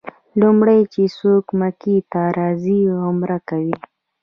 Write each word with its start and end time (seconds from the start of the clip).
لومړی 0.41 0.79
چې 0.93 1.03
څوک 1.17 1.45
مکې 1.59 1.95
ته 2.11 2.21
راځي 2.37 2.79
عمره 3.05 3.39
کوي. 3.49 3.75